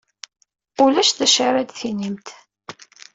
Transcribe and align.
Ulac 0.83 1.11
d 1.17 1.19
acu 1.25 1.41
ara 1.47 1.61
d-tinimt. 1.67 2.27